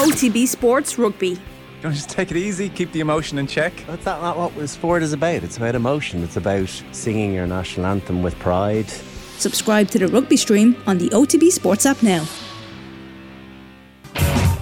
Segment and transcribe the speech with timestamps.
[0.00, 1.38] OTB Sports Rugby.
[1.82, 3.74] Don't just take it easy, keep the emotion in check.
[3.86, 5.44] That's not, not what sport is about.
[5.44, 6.24] It's about emotion.
[6.24, 8.88] It's about singing your national anthem with pride.
[8.88, 12.26] Subscribe to the rugby stream on the OTB Sports app now.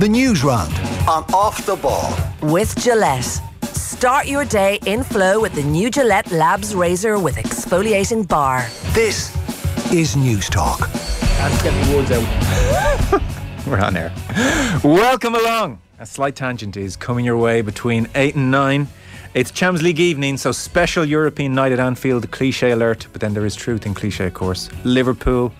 [0.00, 0.74] The news round
[1.08, 2.12] on Off the Ball.
[2.42, 3.40] With Gillette.
[3.62, 8.66] Start your day in flow with the new Gillette Labs Razor with exfoliating bar.
[8.90, 9.32] This
[9.92, 10.80] is News Talk.
[11.38, 13.34] And get the woods out.
[13.70, 14.10] We're on air.
[14.82, 15.82] Welcome along.
[15.98, 18.88] A slight tangent is coming your way between 8 and 9.
[19.34, 23.44] It's Champions League evening, so special European night at Anfield, cliche alert, but then there
[23.44, 24.70] is truth in cliche, of course.
[24.84, 25.52] Liverpool,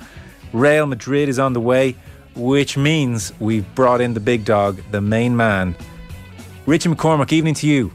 [0.54, 1.96] Real Madrid is on the way,
[2.34, 5.76] which means we've brought in the big dog, the main man.
[6.64, 7.92] Richie McCormack, evening to you.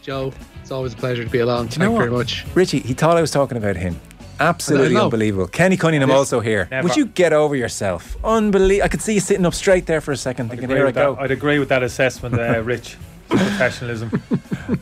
[0.00, 1.66] Joe, it's always a pleasure to be along.
[1.66, 2.46] Do you Thank you very much.
[2.54, 3.98] Richie, he thought I was talking about him.
[4.40, 5.46] Absolutely unbelievable.
[5.48, 6.68] Kenny Cunningham also here.
[6.70, 6.88] Never.
[6.88, 8.16] Would you get over yourself?
[8.24, 8.84] Unbelievable.
[8.84, 10.94] I could see you sitting up straight there for a second thinking, here I with
[10.94, 11.04] that.
[11.04, 11.16] go.
[11.16, 12.96] I'd agree with that assessment, uh, Rich.
[13.28, 14.10] Professionalism.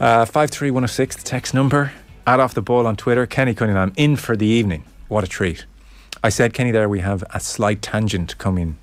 [0.01, 1.93] Uh, 53106, the text number.
[2.27, 3.27] Add off the ball on Twitter.
[3.27, 4.84] Kenny Cunningham in for the evening.
[5.09, 5.65] What a treat.
[6.23, 8.79] I said, Kenny, there we have a slight tangent coming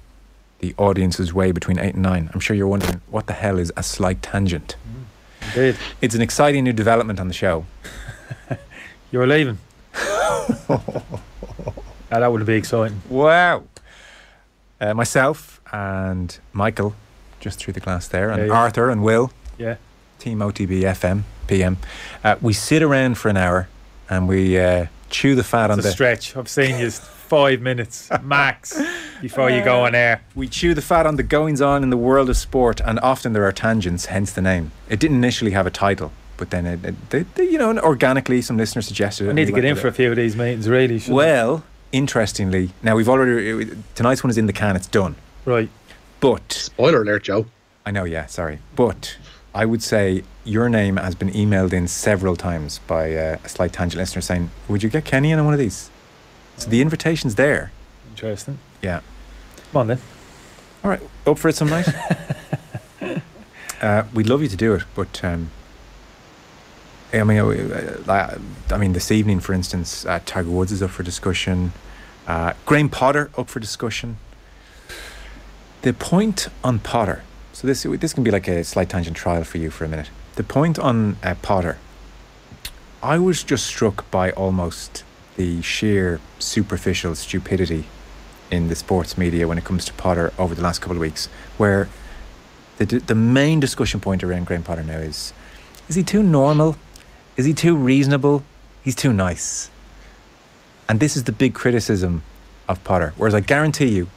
[0.60, 2.30] the audience's way between 8 and 9.
[2.34, 4.78] I'm sure you're wondering, what the hell is a slight tangent?
[5.56, 5.78] Indeed.
[6.02, 7.66] It's an exciting new development on the show.
[9.12, 9.58] You're leaving.
[12.12, 13.02] Ah, that would be exciting.
[13.10, 13.64] Wow.
[14.80, 16.94] Uh, myself and Michael,
[17.40, 18.54] just through the glass there, and Yeah, yeah.
[18.54, 19.78] Arthur and Will, Yeah.
[20.20, 21.78] Team OTB FM, PM.
[22.24, 23.68] Uh, we sit around for an hour
[24.12, 25.94] and we uh, chew the fat on It's a the.
[25.94, 26.38] stretch.
[26.38, 26.92] I've seen you
[27.34, 28.80] five minutes max
[29.20, 30.22] before you go on air.
[30.36, 33.34] We chew the fat on the goings on in the world of sport, and often
[33.34, 34.72] there are tangents, hence the name.
[34.88, 38.42] It didn't initially have a title, but then it, it they, they, you know, organically,
[38.42, 39.30] some listeners suggested it.
[39.30, 41.00] I need to get went in for a few of these meetings, really.
[41.00, 41.24] shouldn't I?
[41.26, 44.76] Well, interestingly, now we've already tonight's one is in the can.
[44.76, 45.70] It's done, right.
[46.20, 47.46] but Spoiler alert, Joe.
[47.86, 49.18] I know, yeah, sorry, but
[49.54, 53.74] I would say your name has been emailed in several times by uh, a slight
[53.74, 55.90] tangent listener saying, "Would you get Kenny in on one of these?"
[56.58, 57.72] So the invitation's there.
[58.12, 58.60] Interesting.
[58.82, 59.02] Yeah.
[59.72, 60.00] Come on then.
[60.84, 61.88] All right, up for it some night.
[63.82, 65.50] uh, we'd love you to do it, but um,
[67.14, 68.38] I mean, uh, uh,
[68.72, 71.72] I mean, this evening, for instance, uh, Tiger Woods is up for discussion.
[72.26, 74.18] Uh, Graham Potter up for discussion.
[75.84, 77.24] The point on Potter.
[77.52, 80.10] So this this can be like a slight tangent trial for you for a minute.
[80.36, 81.78] The point on uh, Potter.
[83.04, 85.04] I was just struck by almost
[85.36, 87.86] the sheer superficial stupidity
[88.50, 91.28] in the sports media when it comes to Potter over the last couple of weeks,
[91.58, 91.90] where
[92.78, 95.32] the the main discussion point around Graham Potter now is:
[95.88, 96.76] is he too normal?
[97.38, 98.44] Is he too reasonable?
[98.84, 99.70] He's too nice.
[100.88, 102.24] And this is the big criticism
[102.68, 103.14] of Potter.
[103.18, 104.08] Whereas I guarantee you,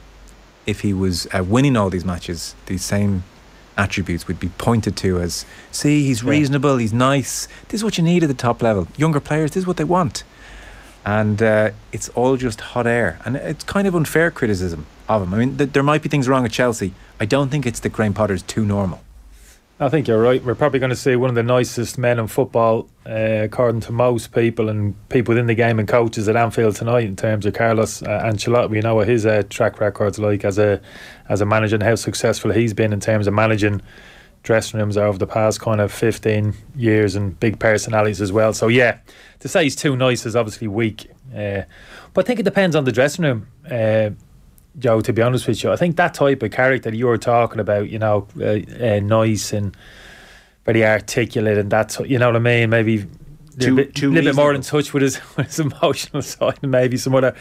[0.65, 3.23] if he was uh, winning all these matches, these same
[3.77, 6.31] attributes would be pointed to as: see, he's Yeah.
[6.31, 7.47] reasonable, he's nice.
[7.69, 8.87] This is what you need at the top level.
[8.97, 10.23] Younger players, this is what they want
[11.05, 13.17] and uh, it's all just hot air.
[13.23, 15.33] And it's kind of unfair criticism of him.
[15.33, 16.93] I mean, th- there might be things wrong at Chelsea.
[17.17, 18.99] I don't think it's that Graham Potter's too normal.
[19.79, 20.43] I think you're right.
[20.43, 23.91] We're probably going to see one of the nicest men in football, uh, according to
[23.91, 27.05] most people and people within the game and coaches at Anfield tonight.
[27.05, 30.57] In terms of Carlos uh, Ancelotti, we know what his uh, track record's like as
[30.57, 30.81] a
[31.29, 33.83] as a manager and how successful he's been in terms of managing
[34.41, 38.53] dressing rooms over the past kind of 15 years and big personalities as well.
[38.53, 38.97] So yeah,
[39.41, 41.11] to say he's too nice is obviously weak.
[41.31, 41.63] Uh,
[42.15, 43.47] but I think it depends on the dressing room.
[44.79, 47.59] Joe, to be honest with you, I think that type of character you were talking
[47.59, 49.75] about, you know, uh, uh, nice and
[50.65, 52.69] very articulate, and that's you know what I mean.
[52.69, 53.09] Maybe a Too-
[53.59, 56.71] little bit, too little bit more in touch with his, with his emotional side, and
[56.71, 57.33] maybe some other.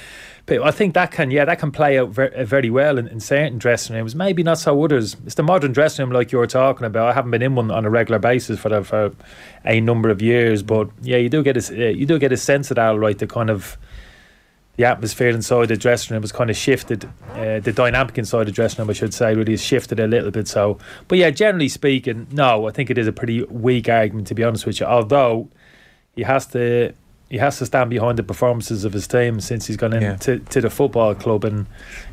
[0.47, 3.19] But I think that can, yeah, that can play out very, very well in, in
[3.19, 4.14] certain dressing rooms.
[4.14, 5.16] Maybe not so others.
[5.26, 7.08] It's the modern dressing room, like you were talking about.
[7.08, 9.12] I haven't been in one on a regular basis for the, for
[9.64, 12.36] a number of years, but yeah, you do get a uh, you do get a
[12.36, 13.18] sense of that, right?
[13.18, 13.76] The kind of
[14.76, 17.09] the atmosphere inside the dressing room has kind of shifted.
[17.32, 20.31] Uh, the dynamic inside the dressing room, I should say, really has shifted a little
[20.31, 20.48] bit.
[20.48, 20.78] So,
[21.09, 24.45] but yeah, generally speaking, no, I think it is a pretty weak argument to be
[24.45, 24.86] honest with you.
[24.86, 25.48] Although
[26.15, 26.92] he has to,
[27.30, 30.12] he has to stand behind the performances of his team since he's gone Yeah.
[30.12, 31.66] into to the football club, and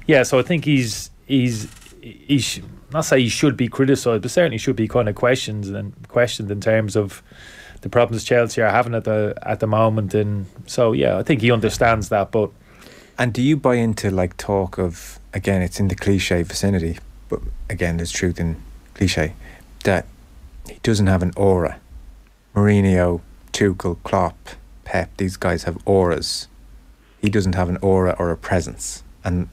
[0.08, 1.68] yeah, so I think he's he's
[2.02, 2.62] he sh-
[2.92, 6.50] not say he should be criticised, but certainly should be kind of questioned and questioned
[6.52, 7.22] in terms of
[7.84, 10.14] the problems Chelsea are having at the at the moment.
[10.14, 12.50] And so yeah, I think he understands that, but.
[13.20, 15.62] And do you buy into like talk of again?
[15.62, 16.98] It's in the cliche vicinity,
[17.30, 18.56] but again, there's truth in
[18.96, 19.34] cliche
[19.84, 20.08] that
[20.68, 21.80] he doesn't have an aura.
[22.56, 23.22] Mourinho,
[23.52, 24.38] Tuchel, Klopp,
[24.86, 26.48] Pep, these guys have auras.
[27.22, 29.50] He doesn't have an aura or a presence, and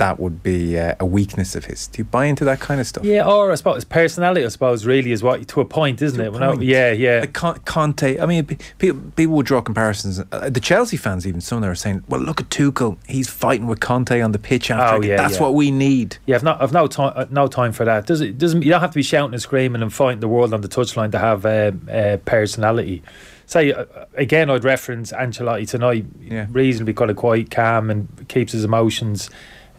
[0.00, 1.86] that would be uh, a weakness of his.
[1.86, 3.04] Do you buy into that kind of stuff?
[3.04, 6.18] Yeah, or I suppose his personality, I suppose, really is what to a point, isn't
[6.18, 6.32] To it?
[6.32, 6.62] Point.
[6.62, 7.26] yeah, yeah.
[7.42, 8.46] Like Conte, I mean,
[8.78, 10.18] people, people would draw comparisons.
[10.32, 12.96] Uh, the Chelsea fans, even some of them are saying, "Well, look at Tuchel.
[13.06, 14.96] He's fighting with Conte on the pitch after.
[14.96, 15.42] Oh, yeah, That's yeah.
[15.42, 18.06] what we need." Yeah, I've not, I've no time, uh, no time for that.
[18.06, 18.38] Does it?
[18.38, 20.68] Doesn't you don't have to be shouting and screaming and fighting the world on the
[20.68, 23.02] touchline to have uh, uh, personality.
[23.44, 26.06] Say uh, again, I'd reference Ancelotti tonight.
[26.22, 26.46] Yeah.
[26.50, 29.28] Reasonably kind of quite calm and keeps his emotions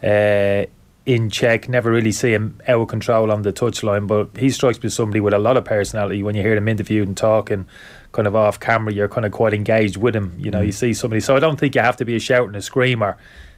[0.02, 0.66] uh,
[1.06, 1.68] in check.
[1.68, 4.94] Never really see him out of control on the touchline, but he strikes me as
[4.94, 6.22] somebody with a lot of personality.
[6.22, 7.66] When you hear him interviewed and talking,
[8.12, 10.34] kind of off camera, you're kind of quite engaged with him.
[10.38, 11.20] You know, you see somebody.
[11.20, 13.16] So I don't think you have to be a shout and a screamer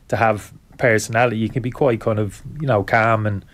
[0.09, 1.39] to have personality.
[1.39, 3.45] You can be quite kind of you know calm and.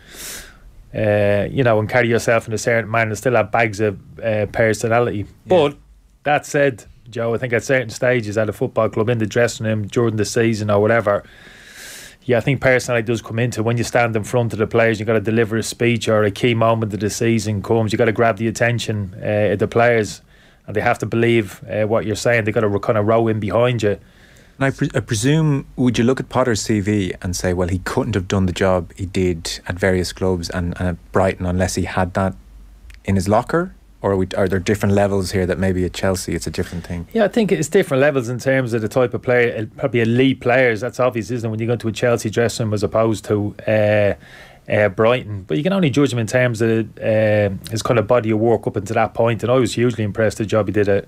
[0.93, 3.97] Uh, you know, and carry yourself in a certain manner and still have bags of
[4.19, 5.25] uh, personality.
[5.47, 5.77] But
[6.25, 9.67] that said, Joe, I think at certain stages at a football club in the dressing
[9.67, 11.25] room during the season or whatever,
[12.31, 15.01] yeah, I think personality does come into when you stand in front of the players.
[15.01, 17.91] You got to deliver a speech or a key moment of the season comes.
[17.91, 20.23] You got to grab the attention uh, of the players,
[20.65, 22.45] and they have to believe uh, what you're saying.
[22.45, 23.99] They got to kind of row in behind you.
[24.59, 27.81] And I, pre- I presume, would you look at Potter's CV and say, well, he
[27.81, 31.75] couldn't have done the job he did at various clubs and, and at Brighton unless
[31.75, 32.37] he had that
[33.05, 33.75] in his locker?
[34.03, 36.87] Or are, we, are there different levels here that maybe at Chelsea it's a different
[36.87, 37.07] thing?
[37.13, 40.01] Yeah, I think it's different levels in terms of the type of player, uh, probably
[40.01, 40.81] elite players.
[40.81, 41.51] That's obvious, isn't it?
[41.51, 44.15] When you go into a Chelsea dressing room as opposed to uh,
[44.71, 45.43] uh, Brighton.
[45.43, 48.39] But you can only judge him in terms of uh, his kind of body of
[48.39, 49.43] work up until that point.
[49.43, 51.07] And I was hugely impressed the job he did at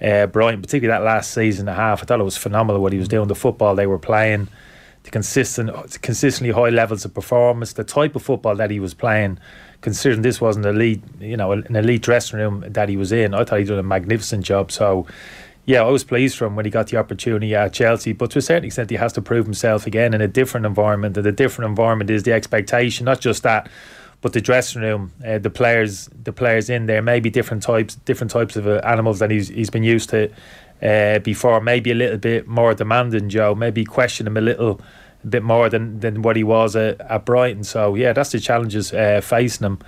[0.00, 2.02] uh, Brighton, particularly that last season and a half.
[2.02, 4.48] I thought it was phenomenal what he was doing, the football they were playing,
[5.02, 9.38] the consistent, consistently high levels of performance, the type of football that he was playing.
[9.80, 13.44] Considering this wasn't elite, you know, an elite dressing room that he was in, I
[13.44, 14.70] thought he did a magnificent job.
[14.70, 15.06] So,
[15.64, 18.12] yeah, I was pleased for him when he got the opportunity at Chelsea.
[18.12, 21.16] But to a certain extent, he has to prove himself again in a different environment.
[21.16, 23.70] And the different environment is the expectation, not just that,
[24.20, 28.30] but the dressing room, uh, the players, the players in there, maybe different types, different
[28.30, 30.30] types of uh, animals that he's he's been used to
[30.82, 31.60] uh, before.
[31.60, 33.54] Maybe a little bit more demanding, Joe.
[33.54, 34.80] Maybe question him a little
[35.22, 37.64] a bit more than, than what he was at, at Brighton.
[37.64, 39.78] So yeah, that's the challenges uh, facing him.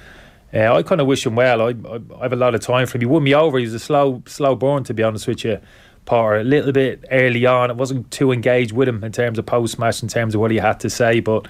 [0.55, 1.62] Uh, I kind of wish him well.
[1.62, 3.02] I, I I have a lot of time for him.
[3.02, 3.58] He won me over.
[3.58, 5.58] He was a slow slow burn, to be honest with you.
[6.05, 7.70] Potter a little bit early on.
[7.70, 10.50] I wasn't too engaged with him in terms of post match, in terms of what
[10.50, 11.20] he had to say.
[11.20, 11.46] But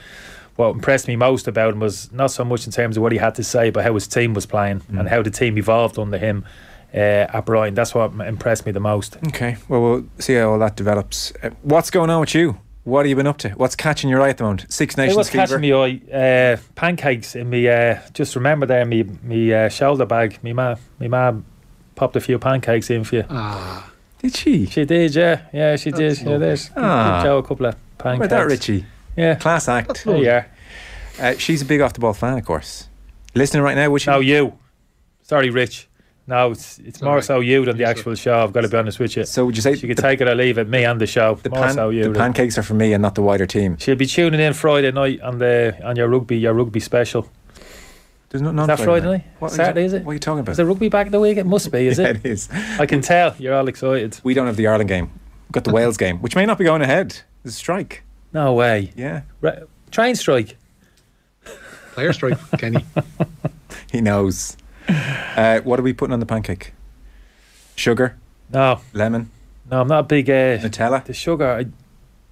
[0.57, 3.19] what impressed me most about him was not so much in terms of what he
[3.19, 6.19] had to say, but how his team was playing and how the team evolved under
[6.19, 6.45] him
[6.95, 7.75] uh, at Brighton.
[7.75, 9.17] That's what impressed me the most.
[9.29, 11.33] Okay, well, we'll see how all that develops.
[11.43, 12.61] Uh, what's going on with you?
[12.85, 13.51] What have you been up to?
[13.51, 14.67] What's catching your eye at the moment?
[14.73, 15.47] Six Hey, Nations what's fever.
[15.47, 16.01] catching me eye?
[16.13, 17.69] Uh, pancakes in me.
[17.69, 20.43] Uh, just remember there, me me uh, shoulder bag.
[20.43, 21.33] Me ma, me ma
[21.95, 23.25] popped a few pancakes in for you.
[23.31, 23.89] Ah,
[24.19, 24.67] Did she?
[24.67, 26.11] She did, yeah, yeah, she did.
[26.11, 26.47] That's Yeah, lovely.
[26.47, 27.21] there's Ah.
[27.23, 28.27] Joe a couple of pancakes.
[28.27, 28.85] about that, Richie?
[29.17, 30.05] Yeah, Class act.
[30.05, 30.47] there you are.
[31.21, 32.89] Uh, she's a big off the ball fan, of course.
[33.35, 34.11] Listening right now, would she?
[34.11, 34.59] No, you.
[35.23, 35.87] Sorry, Rich.
[36.27, 37.25] No, it's it's more alright.
[37.25, 38.43] so you than the actual show.
[38.45, 39.25] I've got to be honest with you.
[39.25, 41.07] So would you say She could the, take it or leave it, me and the
[41.07, 41.35] show.
[41.35, 42.13] the, more pan- so you.
[42.13, 43.77] the pancakes are for me and not the wider team?
[43.79, 47.29] She'll be tuning in Friday night on the on your rugby your rugby special.
[48.29, 49.25] There's no, none Is that Friday night?
[49.41, 50.05] What are you Saturday ta- is it?
[50.05, 50.53] What are you talking about?
[50.53, 51.37] Is the rugby back the week?
[51.39, 52.17] It must be, is yeah, it?
[52.17, 52.49] it is.
[52.79, 54.21] I can tell you're all excited.
[54.23, 55.07] We don't have the Ireland game.
[55.49, 57.11] We've got the Wales game, which may not be going ahead.
[57.43, 58.05] There's a strike.
[58.33, 58.93] No way.
[58.97, 59.59] Yeah, Right.
[59.91, 60.57] Train strike.
[61.95, 62.83] player strike, Kenny.
[63.93, 64.57] he knows.
[65.37, 66.73] Uh, what are we putting on the pancake?
[67.77, 68.17] Sugar,
[68.53, 69.31] No, lemon,
[69.71, 71.05] no, I'm not a big uh, Nutella.
[71.05, 71.47] the sugar.
[71.47, 71.67] I,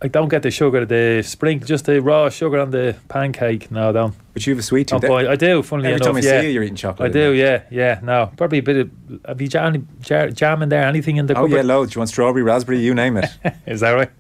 [0.03, 0.85] I don't get the sugar.
[0.85, 3.71] The sprinkle, just the raw sugar on the pancake.
[3.71, 4.15] No, I don't.
[4.35, 5.03] But you have a sweet tooth.
[5.03, 5.63] buy- I do.
[5.63, 6.41] Funnily Every enough, time I yeah.
[6.41, 7.11] see you, you're eating chocolate.
[7.11, 7.33] I do.
[7.33, 8.01] Yeah, yeah.
[8.03, 8.91] No, probably a bit of.
[9.27, 10.85] Have you jam, jam, jam in there?
[10.87, 11.57] Anything in the Oh cupboard?
[11.57, 11.95] yeah, loads.
[11.95, 13.27] You want strawberry, raspberry, you name it.
[13.67, 14.11] Is that right?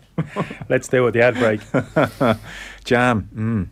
[0.68, 1.12] Let's do it.
[1.12, 1.60] The ad break.
[2.84, 3.28] Jam.
[3.34, 3.68] Mm.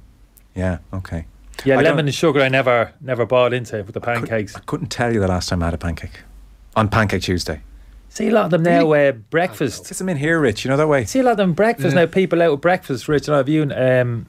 [0.55, 0.79] Yeah.
[0.93, 1.27] Okay.
[1.65, 2.41] Yeah, I lemon and sugar.
[2.41, 4.55] I never, never bought into with the pancakes.
[4.57, 6.21] I couldn't tell you the last time I had a pancake
[6.77, 7.61] on Pancake Tuesday.
[8.11, 8.91] See a lot of them now.
[8.93, 9.89] Uh, breakfast.
[9.89, 10.65] Get them in here, Rich.
[10.65, 11.05] You know that way.
[11.05, 12.05] See a lot of them breakfast Yeah.
[12.05, 12.07] now.
[12.11, 13.29] People out with breakfast, Rich.
[13.29, 13.71] And I've you.
[13.75, 14.27] Um,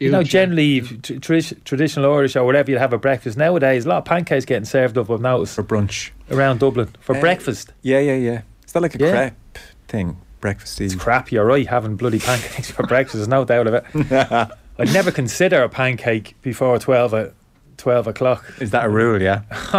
[0.00, 0.88] you know, generally yeah.
[1.02, 3.86] tr- tradi- traditional Irish or whatever you have a breakfast nowadays.
[3.86, 5.08] A lot of pancakes getting served up.
[5.10, 6.10] I've noticed For brunch.
[6.30, 7.72] around Dublin for Uh, breakfast.
[7.82, 8.42] Yeah, yeah, yeah.
[8.66, 9.10] Is that like a Yeah.
[9.10, 9.58] crepe
[9.88, 10.16] thing?
[10.42, 10.82] Breakfasty.
[10.82, 11.32] It's crap.
[11.32, 11.66] You're right.
[11.66, 13.14] Having bloody pancakes for breakfast.
[13.16, 14.50] There's no doubt of it.
[14.78, 17.32] I'd never consider a pancake before twelve at
[17.76, 18.44] twelve o'clock.
[18.60, 19.20] Is that a rule?
[19.22, 19.42] Yeah.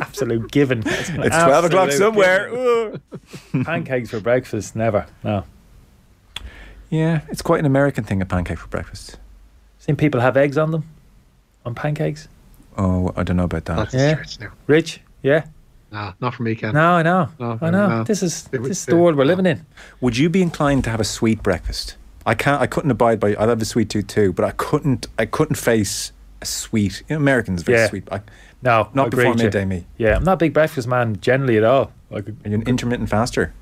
[0.00, 0.80] Absolute given.
[0.86, 2.50] It's, It's twelve o'clock absolute somewhere.
[2.50, 3.64] given.
[3.64, 4.76] Pancakes for breakfast.
[4.76, 5.06] Never.
[5.24, 5.44] No.
[6.90, 8.22] Yeah, it's quite an American thing.
[8.22, 9.16] A pancake for breakfast.
[9.78, 10.84] Seen people have eggs on them,
[11.66, 12.28] on pancakes.
[12.78, 13.76] Oh, I don't know about that.
[13.76, 14.12] That's Yeah.
[14.14, 14.50] stretch now.
[14.68, 15.00] Rich.
[15.22, 15.46] Yeah.
[15.90, 16.74] Nah, not for me, Ken.
[16.74, 17.28] No, I know.
[17.38, 17.88] No, I know.
[17.88, 18.04] no.
[18.04, 19.64] This is this is the world we're living in.
[20.00, 21.96] Would you be inclined to have a sweet breakfast?
[22.26, 22.60] I can't.
[22.62, 23.34] I couldn't abide by.
[23.34, 25.06] I love a sweet tooth too, but I couldn't.
[25.18, 27.02] I couldn't face a sweet.
[27.08, 27.88] You know, Americans very Yeah.
[27.88, 28.08] sweet.
[28.10, 28.20] I,
[28.62, 29.44] No, not before with you.
[29.44, 29.64] midday.
[29.66, 29.84] Me.
[29.98, 31.92] Yeah, I'm not a big breakfast man generally at all.
[32.10, 33.52] Like Are you an intermittent faster?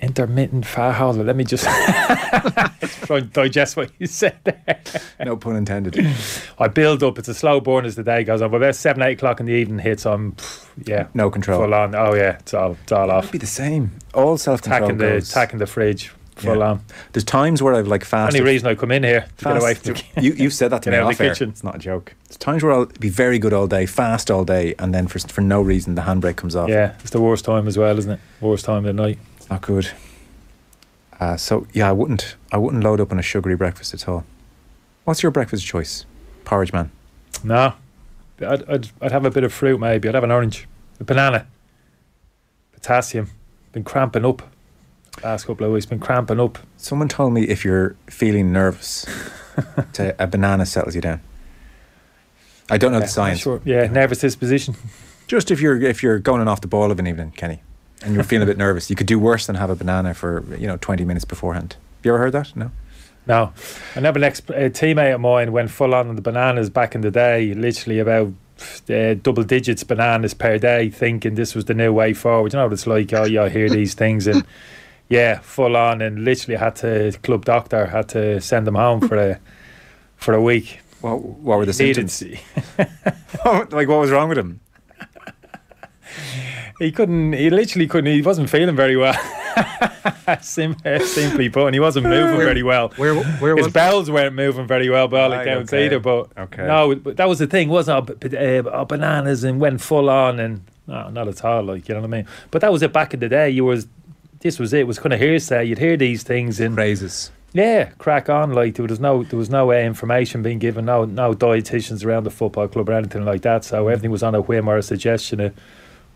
[0.00, 1.22] intermittent fat holder.
[1.22, 1.64] Let me just
[3.04, 4.80] try and digest what you said there.
[5.22, 5.94] No pun intended.
[6.58, 7.18] I build up.
[7.18, 8.50] It's a slow burn as the day goes on.
[8.50, 10.36] But about seven, eight o'clock in the evening hits, I'm
[10.86, 11.60] yeah, No control.
[11.60, 11.94] full on.
[11.94, 13.30] Oh yeah, it's all it's all It'd off.
[13.32, 13.92] be the same.
[14.14, 16.70] All self control Attacking the attacking the fridge full Yeah.
[16.70, 16.84] on.
[17.12, 18.40] There's times where I've like fasted.
[18.40, 20.82] Only reason I come in here to get away from the you, you've said that
[20.82, 21.30] to me off the air.
[21.32, 21.50] kitchen.
[21.50, 22.14] It's not a joke.
[22.28, 25.18] There's times where I'll be very good all day, fast all day, and then for
[25.20, 26.68] for no reason the handbrake comes off.
[26.68, 28.20] Yeah, it's the worst time as well, isn't it?
[28.40, 29.18] Worst time of the night.
[29.36, 29.90] It's not good.
[31.18, 32.36] Uh, so yeah, I wouldn't.
[32.50, 34.24] I wouldn't load up on a sugary breakfast at all.
[35.04, 36.04] What's your breakfast choice?
[36.44, 36.90] Porridge man.
[37.44, 37.74] No,
[38.40, 40.08] I'd, I'd I'd have a bit of fruit maybe.
[40.08, 40.66] I'd have an orange,
[40.98, 41.46] a banana,
[42.72, 43.30] potassium.
[43.72, 44.42] Been cramping up.
[45.22, 46.58] Last couple of weeks, been cramping up.
[46.76, 49.06] Someone told me if you're feeling nervous,
[49.92, 51.20] to, a banana settles you down.
[52.70, 53.40] I don't know Yeah, the science.
[53.40, 53.60] Sure.
[53.64, 54.74] Yeah, nervous disposition.
[55.26, 57.62] Just if you're if you're going off the ball of an evening, Kenny,
[58.02, 60.44] and you're feeling a bit nervous, you could do worse than have a banana for
[60.56, 61.76] you know 20 minutes beforehand.
[61.98, 62.56] Have you ever heard that?
[62.56, 62.70] No.
[63.26, 63.52] No,
[63.94, 64.18] I never.
[64.24, 67.52] Ex- a teammate of mine went full on on the bananas back in the day.
[67.54, 68.32] Literally about
[68.88, 72.52] uh, double digits bananas per day, thinking this was the new way forward.
[72.52, 73.12] You know what it's like?
[73.12, 74.44] Oh, yeah, I hear these things and.
[75.10, 79.16] Yeah, full on, and literally had to club doctor had to send him home for
[79.16, 79.38] a
[80.16, 80.80] for a week.
[81.02, 82.22] What what were the symptoms?
[83.44, 84.60] like what was wrong with him?
[86.78, 87.34] He couldn't.
[87.34, 88.12] He literally couldn't.
[88.12, 89.14] He wasn't feeling very well.
[90.40, 92.88] Sim- simply put, and he wasn't moving very well.
[92.96, 95.86] Where where His was bowels weren't moving very well by all Right, accounts okay.
[95.86, 95.98] either.
[96.00, 96.66] But Okay.
[96.66, 98.20] no, but that was the thing, wasn't it?
[98.30, 101.64] B- uh, bananas and went full on, and no, not at all.
[101.64, 102.26] Like you know what I mean.
[102.50, 103.50] But that was it back in the day.
[103.50, 103.86] You was
[104.40, 104.80] this was it.
[104.80, 105.64] It was kind of hearsay.
[105.64, 107.30] You'd hear these things in Praises.
[107.52, 108.52] yeah, crack on.
[108.52, 110.86] Like there was no there was no uh, information being given.
[110.86, 113.64] No no dietitians around the football club or anything like that.
[113.64, 115.54] So everything was on a whim or a suggestion of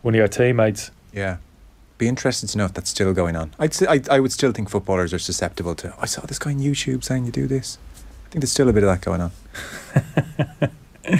[0.03, 0.91] one of your teammates.
[1.13, 1.39] Yeah.
[1.97, 3.55] Be interested to know if that's still going on.
[3.59, 5.95] I'd say, I, I would still think footballers are susceptible to.
[6.01, 7.79] I saw this guy on YouTube saying you do this.
[8.27, 10.71] I think there's still a bit of that going on.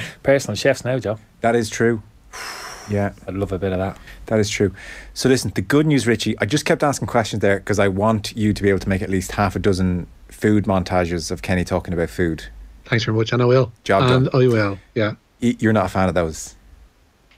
[0.25, 1.19] Personal chefs now, Joe.
[1.43, 2.03] That is true.
[2.91, 3.99] Yeah, I'd love a bit of that.
[4.27, 4.73] that is true.
[5.15, 6.39] So listen, the good news, Richie.
[6.39, 9.01] I just kept asking questions there because I want you to be able to make
[9.03, 12.45] at least half a dozen food montages of Kenny talking about food.
[12.85, 13.73] Thanks very much, and I will.
[13.85, 14.43] Job and done.
[14.43, 14.79] I will.
[14.95, 15.15] Yeah.
[15.41, 16.55] You're not a fan of those.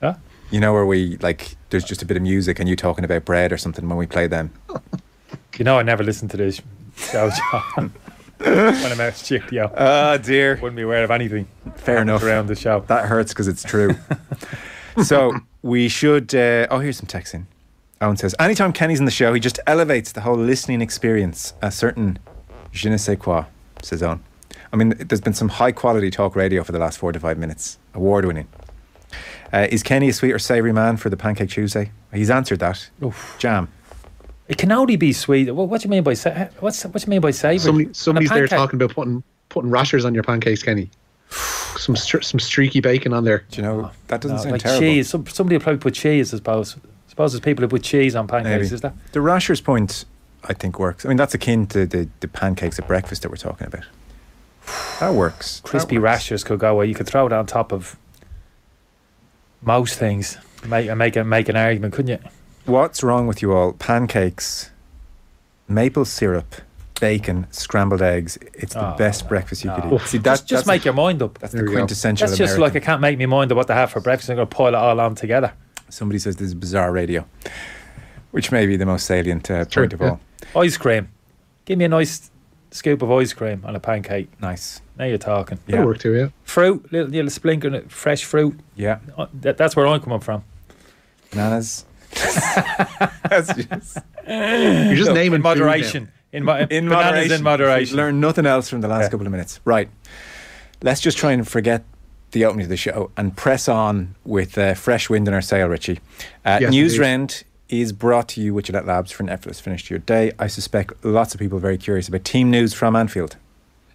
[0.00, 0.14] Huh?
[0.50, 3.24] You know where we like there's just a bit of music and you talking about
[3.24, 4.52] bread or something when we play them.
[5.58, 6.60] You know, I never listened to this
[6.96, 7.92] show, John.
[8.38, 10.54] when I'm out of studio, Oh dear.
[10.56, 12.22] wouldn't be aware of anything Fair enough.
[12.22, 12.80] around the show.
[12.88, 13.94] That hurts because it's true.
[15.04, 16.34] so we should.
[16.34, 17.46] Uh, oh, here's some text in.
[18.00, 21.54] Owen says, anytime Kenny's in the show, he just elevates the whole listening experience.
[21.62, 22.18] A certain
[22.72, 23.44] je ne sais quoi,
[23.82, 24.22] says Owen.
[24.72, 27.38] I mean, there's been some high quality talk radio for the last four to five
[27.38, 28.48] minutes, award winning.
[29.52, 31.90] Uh, is Kenny a sweet or savoury man for the Pancake Tuesday?
[32.12, 32.90] He's answered that.
[33.38, 33.68] Jam.
[34.48, 35.50] It can only be sweet.
[35.50, 37.58] What, what do you mean by sa- what's what do you mean by savoury?
[37.58, 40.90] Somebody, On somebody's there talking about putting putting rashers on your pancakes, Kenny.
[41.30, 43.45] Some some streaky bacon on there.
[43.50, 44.80] Do you know, that doesn't No, sound like terrible.
[44.80, 45.09] cheese.
[45.09, 46.33] Some, somebody will probably put cheese.
[46.33, 46.76] I suppose.
[46.76, 46.80] I
[47.11, 48.50] suppose there's people who put cheese on pancakes.
[48.71, 48.75] Maybe.
[48.75, 48.95] Is that?
[49.12, 50.04] The rashers point,
[50.45, 51.04] I think, works.
[51.04, 53.85] I mean, that's akin to the, the pancakes at breakfast that we're talking about.
[55.00, 55.61] That works.
[55.61, 56.04] That Crispy works.
[56.04, 56.87] rashers could go away.
[56.87, 57.97] You could throw it on top of
[59.62, 60.38] most things.
[60.66, 62.28] Make make a, make an argument, couldn't you?
[62.64, 63.73] What's wrong with you all?
[63.75, 64.71] Pancakes,
[65.68, 66.56] maple syrup,
[67.00, 68.38] bacon, scrambled eggs.
[68.54, 69.96] It's the Oh, best breakfast you could no.
[69.96, 70.00] eat.
[70.02, 71.38] See, that, just just that's, make your mind up.
[71.38, 72.82] that's There the quintessential That's just like American.
[72.82, 74.30] I can't make my mind up what to have for breakfast.
[74.30, 75.52] I'm going to pile it all on together.
[75.88, 77.24] Somebody says this is bizarre radio,
[78.32, 80.16] which may be the most salient uh, True, point of yeah.
[80.54, 80.62] all.
[80.62, 81.08] Ice cream.
[81.64, 82.30] Give me a nice
[82.70, 84.28] scoop of ice cream on a pancake.
[84.40, 84.80] Nice.
[84.98, 85.58] Now you're talking.
[85.66, 85.76] Yeah.
[85.76, 86.28] That'll work too, yeah.
[86.44, 88.58] Fruit, little, little sprinkle of fresh fruit.
[88.74, 88.98] Yeah.
[89.16, 90.42] Uh, That, that's where I'm coming from.
[91.30, 91.84] Bananas.
[93.28, 95.48] That's just- You're just Look, naming in food now.
[95.66, 96.10] moderation.
[96.33, 97.33] In, mo- in bananas moderation.
[97.37, 97.97] in moderation.
[97.97, 99.09] Learn nothing else from the last Yeah.
[99.11, 99.61] couple of minutes.
[99.64, 99.88] Right.
[100.83, 101.85] Let's just try and forget
[102.33, 105.68] the opening of the show and press on with uh, fresh wind in our sail,
[105.68, 106.00] Richie.
[106.45, 106.99] Uh, Yes, News.
[106.99, 110.33] Round is brought to you with Gillette Labs for an effortless finish to your day.
[110.38, 113.37] I suspect lots of people are very curious about team news from Anfield.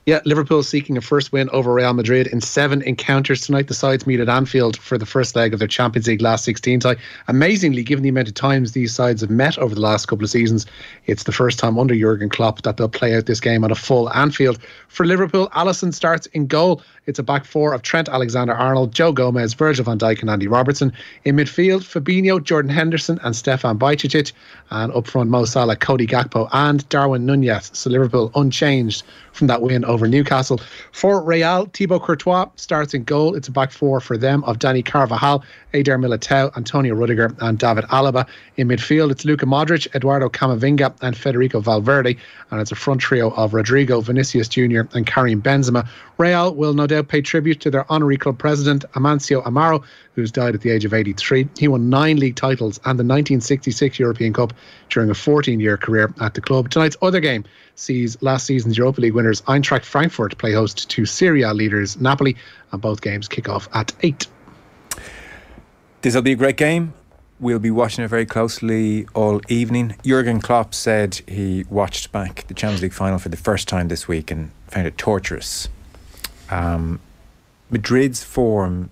[0.08, 3.68] Yeah, Liverpool seeking a first win over Real Madrid in seven encounters tonight.
[3.68, 6.80] The sides meet at Anfield for the first leg of their Champions League last 16
[6.80, 6.96] tie.
[7.28, 10.32] Amazingly, given the amount of times these sides have met over the last couple of
[10.32, 10.66] seasons,
[11.06, 13.76] it's the first time under Jurgen Klopp that they'll play out this game on a
[13.76, 14.58] full Anfield.
[14.88, 16.82] For Liverpool, Alisson starts in goal.
[17.06, 20.48] It's a back four of Trent Alexander Arnold, Joe Gomez, Virgil van Dijk, and Andy
[20.48, 20.92] Robertson.
[21.26, 24.34] In midfield, Fabinho, Jordan Henderson, and Stefan Bajcetic.
[24.72, 27.70] And up front, Mo Salah, Cody Gakpo, and Darwin Nunez.
[27.74, 29.04] So Liverpool unchanged
[29.34, 30.60] from that win over Newcastle.
[30.92, 33.36] For Real, Thibaut Courtois starts in goal.
[33.36, 35.44] It's a back four for them of Dani Carvajal,
[35.74, 38.26] Eder Militao, Antonio Rudiger, and David Alaba.
[38.58, 42.18] In midfield, it's Luka Modric, Eduardo Camavinga, and Federico Valverde.
[42.50, 45.88] And it's a front trio of Rodrygo, Vinicius Jr., and Karim Benzema.
[46.18, 49.84] Real will no doubt pay tribute to their honorary club president, Amancio Amaro,
[50.16, 51.48] who's died at the age of 83.
[51.58, 54.54] He won nine league titles and the 1966 European Cup
[54.90, 56.70] during a 14 year career at the club.
[56.70, 57.44] Tonight's other game
[57.82, 62.36] sees last season's Europa League winners Eintracht Frankfurt play host to Serie A leaders Napoli,
[62.72, 64.28] and both games kick off at 8.
[66.02, 66.94] This will be a great game.
[67.40, 69.96] We'll be watching it very closely all evening.
[70.04, 74.08] Jurgen Klopp said he watched back the Champions League final for the first time this
[74.08, 75.68] week and found it torturous.
[76.52, 77.00] Um,
[77.72, 78.92] Madrid's form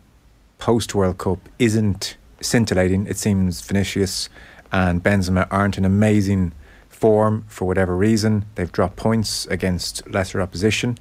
[0.57, 3.05] post World Cup isn't scintillating.
[3.05, 4.29] It seems Vinicius
[4.71, 6.53] and Benzema aren't in amazing
[6.99, 8.45] form for whatever reason.
[8.55, 10.97] They've dropped points against lesser opposition.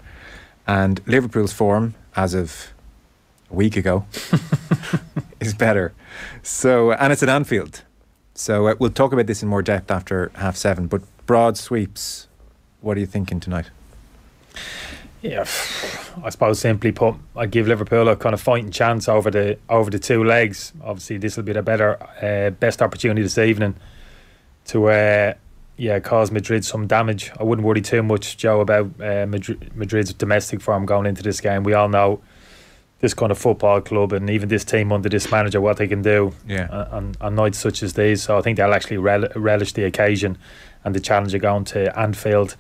[0.67, 2.69] And Liverpool's form, as of
[3.51, 4.07] a week ago,
[5.41, 5.93] is better.
[6.43, 7.83] So, and it's at Anfield.
[8.35, 10.87] So uh, we'll talk about this in more depth after half seven.
[10.87, 12.29] But broad sweeps,
[12.81, 13.71] what are you thinking tonight?
[15.21, 15.41] Yeah,
[16.23, 19.91] I suppose simply put, I give Liverpool a kind of fighting chance over the over
[19.91, 20.73] the two legs.
[20.81, 23.75] Obviously, this will be the better, uh, best opportunity this evening
[24.67, 25.35] to, uh,
[25.79, 27.31] yeah, cause Madrid some damage.
[27.39, 31.41] I wouldn't worry too much, Joe, about uh, Madrid, Madrid's domestic form going into this
[31.41, 31.63] game.
[31.63, 32.21] We all know
[33.01, 36.03] this kind of football club and even this team under this manager what they can
[36.03, 36.67] do Yeah.
[36.91, 38.25] on, on nights such as these.
[38.25, 40.37] So I think they'll actually rel- relish the occasion
[40.85, 42.57] and the challenge of going to Anfield.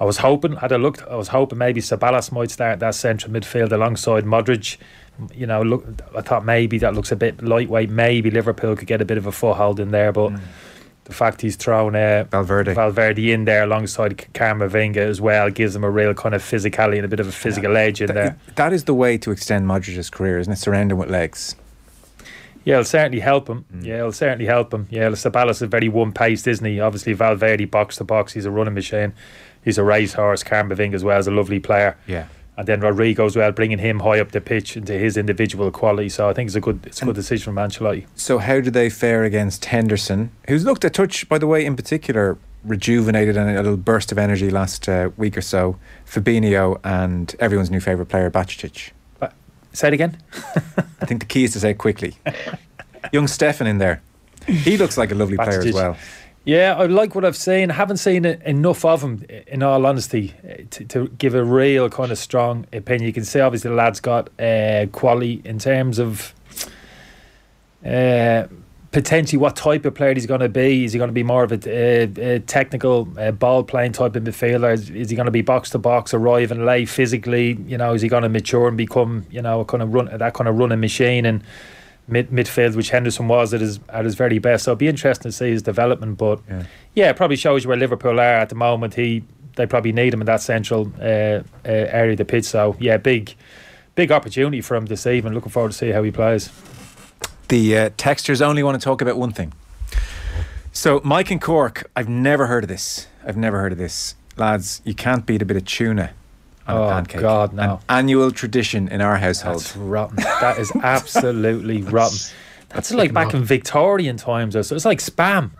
[0.00, 3.32] I was hoping, had I looked, I was hoping maybe Ceballos might start that central
[3.32, 4.78] midfield alongside Modric.
[5.34, 5.86] You know, look,
[6.16, 7.90] I thought maybe that looks a bit lightweight.
[7.90, 10.32] Maybe Liverpool could get a bit of a foothold in there, but
[11.06, 12.74] the fact he's thrown uh, Valverde.
[12.74, 17.04] Valverde in there alongside Camavinga as well gives him a real kind of physicality and
[17.04, 18.36] a bit of a physical edge in there.
[18.56, 20.56] That is the way to extend Modric's career, isn't it?
[20.56, 21.54] Surround him with legs.
[22.64, 23.64] Yeah, it'll certainly help him.
[23.72, 23.84] Mm.
[23.84, 24.88] Yeah, it'll certainly help him.
[24.90, 26.80] Yeah, Ceballos is very one paced, isn't he?
[26.80, 29.12] Obviously, Valverde box to box, he's a running machine.
[29.64, 30.42] He's a racehorse.
[30.42, 31.96] Camavinga as well is a lovely player.
[32.08, 32.26] Yeah.
[32.56, 36.08] And then Rodrygo as well, bringing him high up the pitch into his individual quality.
[36.08, 38.06] So I think it's a good, it's a good decision from Ancelotti.
[38.14, 41.76] So how do they fare against Henderson, who's looked a touch, by the way, in
[41.76, 45.78] particular, rejuvenated and a little burst of energy last uh, week or so?
[46.06, 48.92] Fabinho and everyone's new favourite player, Bajcetic.
[49.76, 50.16] Say it again.
[51.02, 52.16] I think the key is to say it quickly.
[53.12, 54.00] Young Stefan in there.
[54.46, 55.98] He looks like a lovely player as well.
[56.46, 57.72] Yeah, I like what I've seen.
[57.72, 61.90] I haven't seen enough of him, in all honesty, eh, to, to give a real
[61.90, 63.08] kind of strong opinion.
[63.08, 66.32] You can see obviously the lad's got uh, quality in terms of
[67.84, 68.46] uh,
[68.92, 70.84] potentially what type of player he's going to be.
[70.84, 74.22] Is he going to be more of a, a, a technical ball playing type of
[74.22, 74.72] midfielder?
[74.72, 77.58] Is, is he going to be box to box, arrive and lay physically?
[77.66, 80.16] You know, is he going to mature and become you know a kind of run
[80.16, 81.42] that kind of running machine and
[82.08, 84.64] mid midfield, which Henderson was at his at his very best.
[84.64, 86.18] So it'll be interesting to see his development.
[86.18, 86.62] But Yeah.
[86.94, 88.94] yeah, it probably shows you where Liverpool are at the moment.
[88.94, 89.24] He
[89.56, 92.44] they probably need him in that central uh, uh, area of the pitch.
[92.44, 93.34] So yeah, big
[93.94, 95.32] big opportunity for him this evening.
[95.34, 96.50] Looking forward to see how he plays.
[97.48, 99.52] The uh, textures only want to talk about one thing.
[100.72, 103.06] So, Mike and Cork, I've never heard of this.
[103.26, 104.14] I've never heard of this.
[104.36, 106.10] Lads, you can't beat a bit of tuna
[106.68, 107.20] on Oh, a pancake.
[107.20, 107.80] God, no.
[107.88, 109.60] An annual tradition in our household.
[109.60, 110.16] That's rotten.
[110.16, 112.18] That is absolutely rotten.
[112.70, 114.56] That's like back in Victorian times.
[114.56, 114.74] Or so.
[114.74, 115.50] It's like spam.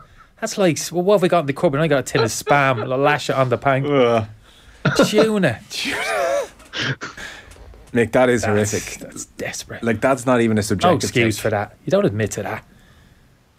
[0.41, 1.81] That's like well, what have we got in the cupboard?
[1.81, 2.81] I got a tin of spam.
[2.83, 3.85] I'll lash it on the pan.
[5.05, 5.61] Tuna.
[7.93, 8.99] Nick, that is That's, horrific.
[9.01, 9.83] that's desperate.
[9.83, 11.43] Like, that's not even a subjective no excuse take.
[11.43, 11.77] for that.
[11.87, 12.65] You don't admit to that.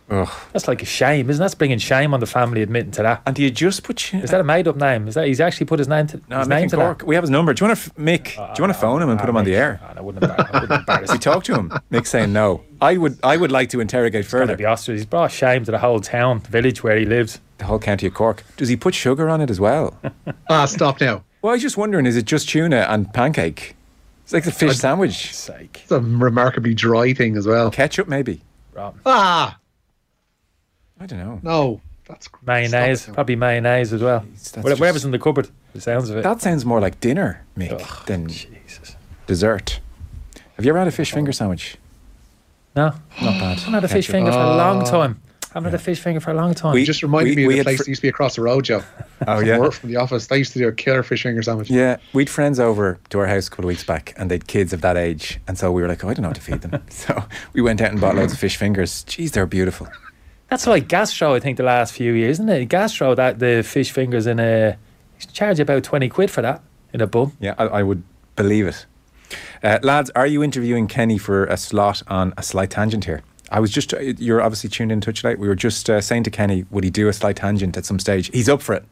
[0.09, 0.29] Ugh.
[0.53, 1.45] That's like a shame, isn't that?
[1.47, 3.21] That's bringing shame on the family admitting to that.
[3.25, 4.23] And do you just put tuna?
[4.23, 5.07] Is that a made up name?
[5.07, 6.99] Is that he's actually put his name to no, his Mick name to Cork.
[6.99, 7.05] that?
[7.05, 7.53] We have his number.
[7.53, 8.23] Do you want to, f- Mick?
[8.35, 9.81] do you want to phone him and put him on the air?
[9.95, 10.49] I wouldn't embarrass.
[10.53, 11.11] I wouldn't embarrass.
[11.11, 11.71] We talk to him.
[11.91, 12.63] Mick's saying no.
[12.79, 13.19] I would.
[13.23, 14.55] I would like to interrogate Gonna further.
[14.55, 14.99] be ostracized.
[14.99, 17.39] He's brought shame to the whole town, village where he lives.
[17.57, 18.43] The whole county of Cork.
[18.55, 19.97] Does he put sugar on it as well?
[20.49, 21.23] Ah, stop now.
[21.41, 22.05] well, I was just wondering.
[22.05, 23.75] Is it just tuna and pancake?
[24.23, 25.33] It's like the fish sandwich.
[25.33, 25.81] Sake.
[25.83, 27.69] It's a remarkably dry thing as well.
[27.71, 28.41] Ketchup, maybe.
[28.73, 28.99] Rotten.
[29.05, 29.57] Ah,
[30.99, 31.39] I don't know.
[31.43, 31.81] no.
[32.07, 34.19] That's Mayonnaise, Stop it probably mayonnaise as well.
[34.31, 35.49] that's Whatever- just- Whatever's in the cupboard.
[35.73, 36.23] The sounds of it.
[36.23, 38.95] That sounds more like dinner, Mick, Ugh, than Jesus.
[39.25, 39.81] dessert.
[40.55, 41.75] Have you ever had a fish finger sandwich?
[42.77, 43.41] No, Not bad.
[43.41, 44.85] I haven't had a fish finger for a long Oh.
[44.89, 45.19] time.
[45.43, 46.75] I haven't had a fish finger for a long time.
[46.75, 48.05] We- It just reminded we- me of we the had place fr- that used to
[48.05, 48.83] be across the road, Joe.
[49.27, 49.57] Oh, From yeah.
[49.59, 50.27] work, from the office.
[50.27, 51.69] They used to do a killer fish finger sandwich.
[51.69, 54.71] Yeah, we'd friends over to our house a couple of weeks back, and they'd kids
[54.71, 56.61] of that age, and so we were like, "Oh, I don't know how to feed
[56.61, 59.03] them." so we went out and bought loads of fish fingers.
[59.09, 59.87] Jeez, they're beautiful.
[60.49, 62.65] That's like gastro, I think, the last few years, isn't it?
[62.69, 64.77] Gastro, that the fish fingers in a
[65.33, 66.61] charge you about twenty quid for that
[66.93, 67.35] in a bum.
[67.39, 68.03] Yeah, I, I would
[68.35, 68.85] believe it.
[69.63, 73.23] Uh, lads, are you interviewing Kenny for a slot on a slight tangent here?
[73.51, 75.39] I was just, you're obviously tuned in touch late.
[75.39, 77.99] We were just uh, saying to Kenny, would he do a slight tangent at some
[77.99, 78.29] stage?
[78.33, 78.83] He's up for it.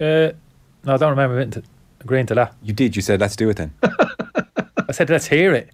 [0.00, 0.34] Uh,
[0.84, 1.62] no, I don't remember
[2.00, 2.54] agreeing to that.
[2.62, 2.96] You did.
[2.96, 3.72] You said, let's do it then.
[3.82, 5.70] I said, let's hear it.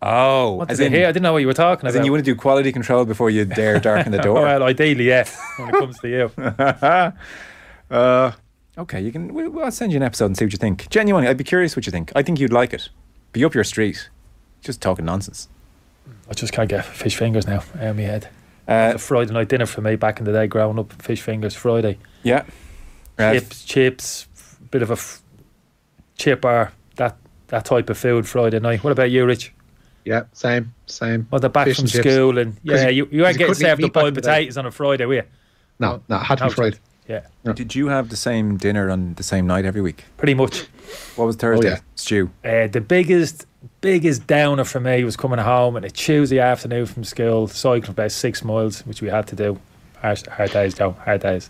[0.00, 0.94] Oh, What as in?
[0.94, 2.00] I didn't know what you were talking as about.
[2.02, 4.42] in you want to do quality control before you dare darken the door.
[4.42, 5.28] well, ideally, yeah.
[5.58, 6.32] When it comes to you,
[7.90, 8.32] uh,
[8.78, 9.34] okay, you can.
[9.34, 10.88] We'll, I'll send you an episode and see what you think.
[10.90, 12.12] Genuinely, I'd be curious what you think.
[12.14, 12.88] I think you'd like it.
[13.32, 14.08] Be up your street.
[14.62, 15.48] Just talking nonsense.
[16.30, 18.28] I just can't get fish fingers now out of my head.
[18.66, 20.92] Uh, a Friday night dinner for me back in the day, growing up.
[21.02, 21.98] Fish fingers Friday.
[22.22, 22.44] yeah.
[23.18, 24.26] Uh, chips, chips,
[24.70, 25.22] bit of a f-
[26.16, 27.16] chipper, that
[27.48, 28.84] that type of food Friday night.
[28.84, 29.52] What about you, Rich?
[30.08, 31.26] Yeah, same, same.
[31.30, 32.10] Well, they're back Fish from and chips.
[32.14, 34.20] school, and 'Cause yeah, you- you, you 'cause ain't getting couldn't served up boiled the
[34.22, 34.26] day.
[34.30, 35.22] potatoes on a Friday, were you?
[35.78, 36.54] No, no, it had to be Ouch.
[36.54, 36.78] fried.
[37.08, 37.20] Yeah,
[37.54, 40.04] Did you have the same dinner on the same night every week?
[40.18, 40.66] pretty much.
[41.16, 41.68] What was Thursday?
[41.70, 41.78] yeah.
[41.94, 42.30] Stew.
[42.44, 43.46] Uh, the biggest,
[43.80, 48.12] biggest downer for me was coming home on a Tuesday afternoon from school, cycling about
[48.12, 49.58] six miles, which we had to do.
[50.02, 51.48] Hard, hard days, Joe, hard days.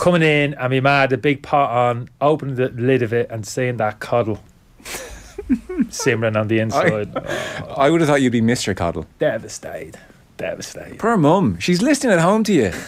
[0.00, 3.28] Coming in, and my ma had a big pot on, opening the lid of it
[3.30, 4.42] and seeing that coddle
[5.94, 7.12] simmering on the inside.
[7.16, 8.74] Oh, I would have thought you'd be Mr.
[8.74, 9.06] Coddle.
[9.18, 9.96] devastated,
[10.36, 10.98] devastated.
[10.98, 11.58] Poor mum.
[11.60, 12.72] She's listening at home to you.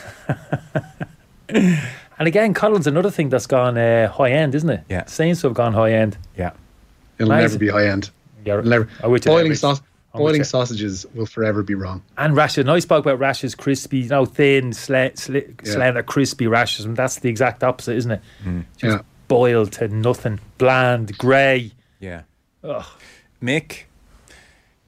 [2.18, 4.80] And again, coddle's another thing that's gone uh, high end, isn't it?
[4.88, 5.04] Yeah.
[5.04, 6.16] seems to have gone high end.
[6.36, 6.52] Yeah.
[7.18, 7.42] It'll Amazing.
[7.50, 8.08] never be high end.
[8.46, 8.88] Yeah, It'll never.
[9.02, 9.60] I would you there, Boiling, Rich.
[9.60, 9.82] saus-
[10.14, 12.02] I'm with boiling sausages will forever be wrong.
[12.16, 12.58] And rashes.
[12.62, 15.54] And I spoke about rashes, crispy, you know, thin, sli- sli-
[15.94, 16.00] Yeah.
[16.02, 16.86] crispy rashes.
[16.86, 18.20] And that's the exact opposite, isn't it?
[18.78, 19.02] Just Yeah.
[19.28, 21.72] boiled to nothing, bland, grey.
[22.00, 22.22] Yeah.
[22.66, 22.85] Ugh.
[23.42, 23.83] Mick,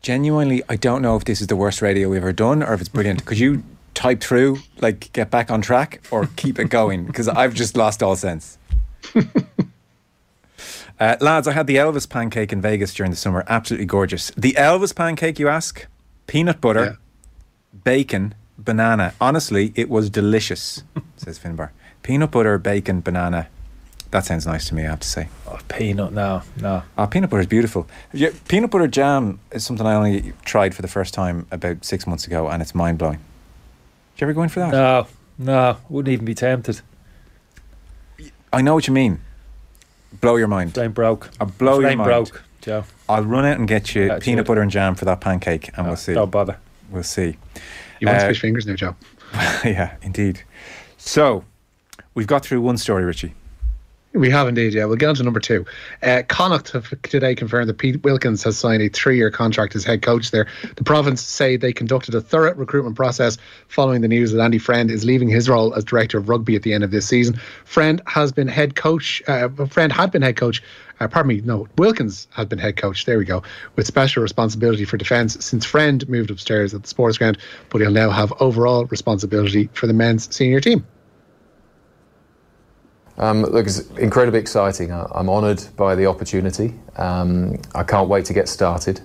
[0.03, 2.81] genuinely, I don't know if this is the worst radio we've ever done or if
[2.81, 3.25] it's brilliant.
[3.25, 3.63] Could you
[3.95, 7.05] type through, like, get back on track or keep it going?
[7.07, 8.59] Because I've just lost all sense.
[11.01, 13.45] Uh, lads, I had the Elvis pancake in Vegas during the summer.
[13.47, 14.33] Absolutely gorgeous.
[14.37, 15.87] The Elvis pancake, you ask?
[16.27, 16.93] Peanut butter, Yeah.
[17.85, 19.15] bacon, banana.
[19.21, 20.83] Honestly, it was delicious,
[21.17, 21.71] says Finbar.
[22.03, 23.47] Peanut butter, bacon, banana.
[24.11, 25.29] That sounds nice to me, I have to say.
[25.47, 26.83] Oh, peanut, no, no.
[26.97, 27.87] Oh, peanut butter is beautiful.
[28.13, 32.07] Yeah, peanut butter jam is something I only tried for the first time about six
[32.07, 33.19] months ago, and it's mind blowing.
[34.15, 34.73] Did you ever go in for that?
[34.73, 36.81] No, no, wouldn't even be tempted.
[38.53, 39.21] I know what you mean.
[40.23, 40.73] Blow your mind.
[40.73, 41.31] Flame broke.
[41.39, 42.09] I'll blow your mind.
[42.09, 42.85] broke, Joe.
[43.11, 44.55] I'll run out and get you Yeah, peanut do it.
[44.55, 46.15] butter and jam for that pancake, and No, we'll see.
[46.15, 46.57] Don't bother.
[46.91, 47.37] We'll see.
[48.01, 48.97] You want Uh, fish fingers now, Joe?
[49.65, 50.41] yeah, indeed.
[50.97, 51.45] So,
[52.15, 53.35] we've got through one story, Richie.
[54.15, 54.87] We have indeed, yeah.
[54.87, 55.67] We'll get on to number two.
[56.03, 59.85] Uh, Connacht have today confirmed that Pete Wilkins has signed a three year contract as
[59.85, 60.47] head coach there.
[60.77, 63.37] The province say they conducted a thorough recruitment process
[63.69, 66.63] following the news that Andy Friend is leaving his role as director of rugby at
[66.63, 67.39] the end of this season.
[67.67, 70.63] Friend has been head coach, uh, Friend had been head coach.
[71.01, 73.05] Uh, pardon me, no, Wilkins has been head coach.
[73.05, 73.43] There we go,
[73.77, 77.37] with special responsibility for defence since Friend moved upstairs at the sports ground,
[77.69, 80.85] but he'll now have overall responsibility for the men's senior team.
[83.19, 84.93] Um, look, it's incredibly exciting.
[84.93, 86.75] I- I'm honoured by the opportunity.
[86.97, 89.01] Um, I can't wait to get started.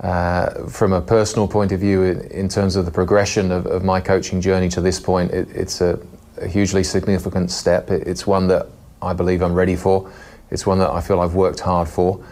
[0.00, 3.84] Uh, from a personal point of view, in, in terms of the progression of, of
[3.84, 5.98] my coaching journey to this point, it, it's a,
[6.38, 7.90] a hugely significant step.
[7.90, 8.66] It, it's one that
[9.00, 10.10] I believe I'm ready for.
[10.50, 12.24] It's one that I feel I've worked hard for.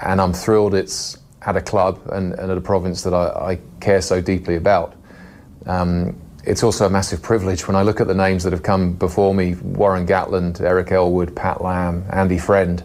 [0.00, 3.58] And I'm thrilled it's at a club and, and at a province that I, I
[3.80, 4.94] care so deeply about.
[5.66, 8.94] Um, it's also a massive privilege when I look at the names that have come
[8.94, 12.82] before me Warren Gatland, Eric Elwood, Pat Lam, Andy Friend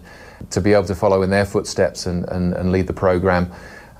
[0.49, 3.51] to be able to follow in their footsteps and, and, and lead the programme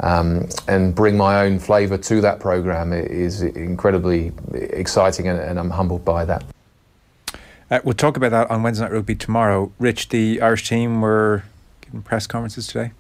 [0.02, 5.70] um, and bring my own flavour to that programme is incredibly exciting and, and I'm
[5.70, 6.44] humbled by that.
[7.72, 9.72] Uh, we'll talk about that on Wednesday Night Rugby tomorrow.
[9.80, 11.44] Rich, the Irish team were
[11.82, 12.92] giving press conferences today.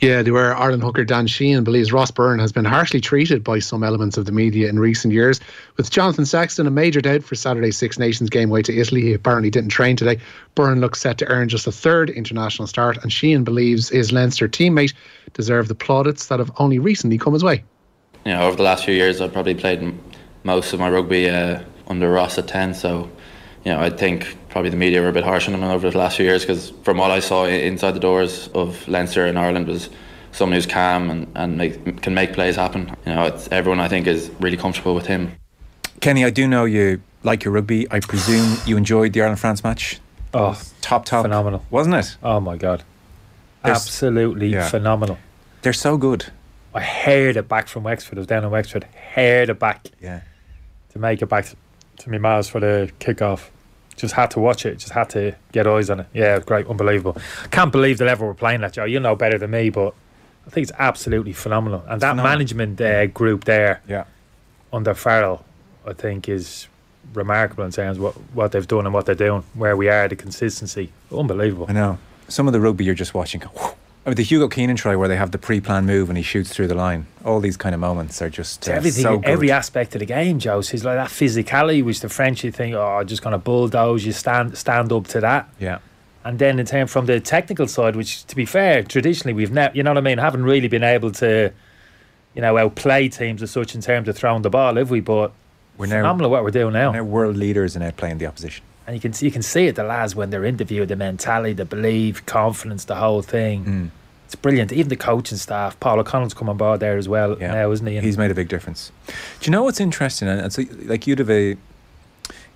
[0.00, 0.54] Yeah, they were.
[0.54, 4.24] Ireland hooker Dan Sheehan believes Ross Byrne has been harshly treated by some elements of
[4.24, 5.40] the media in recent years.
[5.76, 9.12] With Jonathan Sexton a major doubt for Saturday's Six Nations game away to Italy, he
[9.12, 10.18] apparently didn't train today.
[10.54, 14.48] Byrne looks set to earn just a third international start, and Sheehan believes his Leinster
[14.48, 14.94] teammate
[15.34, 17.62] deserved the plaudits that have only recently come his way.
[18.24, 19.94] you know, over the last few years, I've probably played
[20.44, 22.72] most of my rugby uh, under Ross at 10.
[22.72, 23.10] So,
[23.64, 25.98] you know, I think probably the media were a bit harsh on him over the
[25.98, 29.66] last few years because from what I saw inside the doors of Leinster in Ireland
[29.66, 29.90] was
[30.32, 32.94] someone who's calm and, and make, can make plays happen.
[33.04, 35.32] You know, everyone I think is really comfortable with him.
[36.00, 37.86] Kenny, I do know you like your rugby.
[37.90, 40.00] I presume you enjoyed the Ireland France match.
[40.32, 42.16] Oh, top top, phenomenal, wasn't it?
[42.22, 42.84] Oh my god,
[43.64, 44.68] There's, absolutely yeah.
[44.68, 45.18] phenomenal.
[45.62, 46.26] They're so good.
[46.72, 48.16] I heard it back from Wexford.
[48.16, 48.84] I was down in Wexford.
[48.84, 49.88] Heard it back.
[50.00, 50.20] Yeah.
[50.90, 51.46] To make it back
[52.00, 53.48] to me Mars for the kickoff.
[53.96, 54.78] Just had to watch it.
[54.78, 56.06] Just had to get eyes on it.
[56.14, 57.20] Yeah, it great, unbelievable.
[57.50, 58.84] Can't believe the level we're playing at, Joe.
[58.84, 59.94] You know better than me, but
[60.46, 61.84] I think it's absolutely phenomenal.
[61.86, 62.24] And that phenomenal.
[62.24, 64.04] management uh, group there, yeah,
[64.72, 65.44] under Farrell,
[65.86, 66.66] I think is
[67.12, 70.08] remarkable in terms of what, what they've done and what they're doing, where we are,
[70.08, 71.66] the consistency, unbelievable.
[71.68, 73.42] I know some of the rugby you're just watching.
[74.10, 76.50] I mean, the Hugo Keenan try where they have the pre-planned move and he shoots
[76.50, 77.06] through the line.
[77.24, 80.40] All these kind of moments are just uh, everything, so every aspect of the game,
[80.40, 80.62] Joe.
[80.62, 84.04] He's like that physicality, which the French you think, oh, just kind of bulldoze.
[84.04, 85.48] You stand stand up to that.
[85.60, 85.78] Yeah.
[86.24, 89.76] And then in terms from the technical side, which to be fair, traditionally we've never,
[89.76, 91.52] you know what I mean, haven't really been able to,
[92.34, 94.98] you know, outplay teams as such in terms of throwing the ball, have we?
[94.98, 95.30] But
[95.78, 96.90] we're now phenomenal what we're doing now.
[96.90, 98.64] We're world leaders in outplaying the opposition.
[98.88, 101.52] And you can see, you can see it the lads when they're interviewed, the mentality,
[101.52, 103.64] the belief, confidence, the whole thing.
[103.64, 103.90] Mm.
[104.30, 104.70] It's brilliant.
[104.70, 107.52] Even the coaching staff, Paul O'Connell's come on board there as well yeah.
[107.52, 107.96] now, isn't he?
[107.96, 108.92] And He's made a big difference.
[109.08, 109.12] Do
[109.42, 110.28] you know what's interesting?
[110.28, 111.56] And so, like you'd have a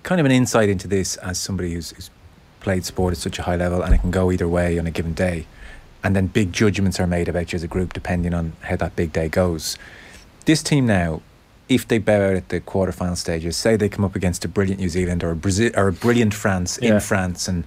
[0.03, 2.09] kind of an insight into this as somebody who's, who's
[2.61, 4.91] played sport at such a high level, and it can go either way on a
[4.91, 5.47] given day.
[6.01, 8.95] And then big judgments are made about you as a group depending on how that
[8.95, 9.77] big day goes.
[10.45, 11.23] This team now
[11.67, 14.79] if they bow out at the quarterfinal stages, say they come up against a brilliant
[14.79, 16.93] New Zealand or a Brazil or a brilliant France yeah.
[16.93, 17.65] in France and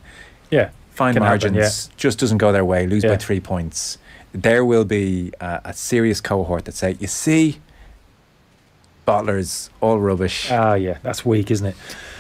[0.51, 1.97] yeah, fine margins happen, yeah.
[1.97, 3.11] just doesn't go their way, lose yeah.
[3.11, 3.99] by three points.
[4.33, 7.61] There will be a, a serious cohort that say, "You see,
[9.07, 11.77] Bottler's all rubbish." Ah, yeah, that's weak, isn't it?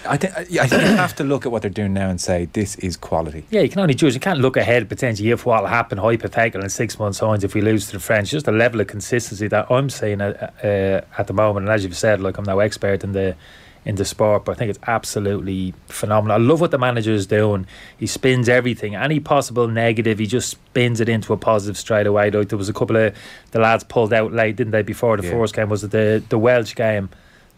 [0.06, 2.48] I think I think you have to look at what they're doing now and say
[2.52, 3.44] this is quality.
[3.50, 4.14] Yeah, you can only judge.
[4.14, 7.54] You can't look ahead potentially if what will happen hypothetical in six months' time if
[7.54, 8.30] we lose to the French.
[8.30, 11.84] Just the level of consistency that I'm seeing at, uh, at the moment, and as
[11.84, 13.36] you've said, like I'm no expert in the
[13.88, 16.36] in the sport, but I think it's absolutely phenomenal.
[16.36, 17.66] I love what the manager is doing.
[17.96, 22.30] He spins everything, any possible negative, he just spins it into a positive straight away.
[22.30, 23.16] Like there was a couple of
[23.50, 24.82] the lads pulled out late, didn't they?
[24.82, 25.32] Before the yeah.
[25.32, 27.08] first game was it the the Welsh game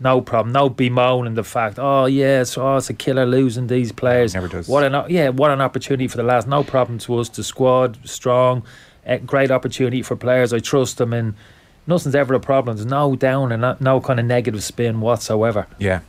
[0.01, 0.53] no problem.
[0.53, 1.79] No bemoaning the fact.
[1.79, 4.35] Oh yes, oh it's a killer losing these players.
[4.35, 4.67] Never does.
[4.67, 6.47] What an yeah, what an opportunity for the lads.
[6.47, 7.29] No problem to us.
[7.29, 8.65] The squad strong,
[9.05, 10.55] eh, great opportunity for players.
[10.55, 11.35] I trust them, and
[11.87, 12.77] nothing's ever a problem.
[12.77, 15.67] There's no down and no kind of negative spin whatsoever.
[15.79, 16.01] Yeah.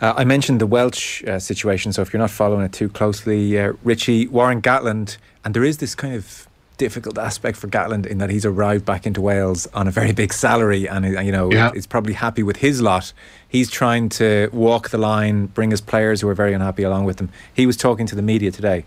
[0.00, 3.58] Uh, I mentioned the Welsh uh, situation, so if you're not following it too closely,
[3.58, 8.16] uh, Richie Warren Gatland, and there is this kind of difficult aspect for Gatland in
[8.18, 11.52] that he's arrived back into Wales on a very big salary and uh, you know
[11.52, 11.70] yeah.
[11.74, 13.12] is probably happy with his lot.
[13.46, 17.20] He's trying to walk the line, bring his players who are very unhappy along with
[17.20, 17.28] him.
[17.52, 18.86] He was talking to the media today.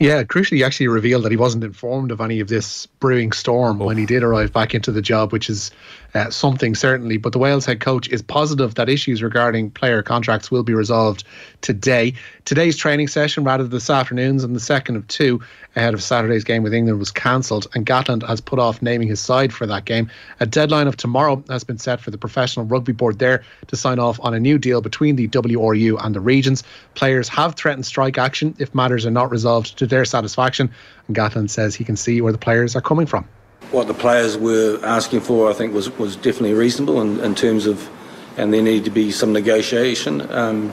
[0.00, 3.80] Yeah, crucially, he actually revealed that he wasn't informed of any of this brewing storm
[3.80, 3.86] oh.
[3.86, 5.70] when he did arrive back into the job, which is
[6.14, 7.16] uh, something certainly.
[7.16, 11.24] But the Wales head coach is positive that issues regarding player contracts will be resolved
[11.60, 12.14] today.
[12.44, 15.40] Today's training session, rather this afternoon's and the second of two
[15.76, 19.20] ahead of Saturday's game with England, was cancelled, and Gatland has put off naming his
[19.20, 20.10] side for that game.
[20.40, 23.98] A deadline of tomorrow has been set for the Professional Rugby Board there to sign
[23.98, 26.62] off on a new deal between the WRU and the regions.
[26.94, 30.70] Players have threatened strike action if matters are not resolved to their satisfaction,
[31.08, 33.26] and Gatland says he can see where the players are coming from.
[33.70, 37.66] What the players were asking for, I think, was, was definitely reasonable in, in terms
[37.66, 37.88] of,
[38.36, 40.30] and there needed to be some negotiation.
[40.32, 40.72] Um,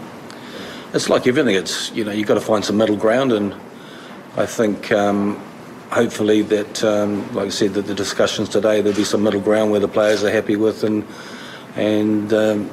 [0.94, 3.56] it's like everything, it's, you know, you've got to find some middle ground, and
[4.36, 5.42] I think um,
[5.90, 9.72] hopefully that, um, like I said, that the discussions today, there'll be some middle ground
[9.72, 11.06] where the players are happy with, and,
[11.76, 12.70] and um,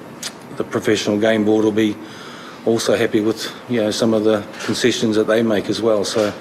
[0.56, 1.96] the professional game board will be
[2.66, 6.04] also happy with you know some of the concessions that they make as well.
[6.04, 6.32] So you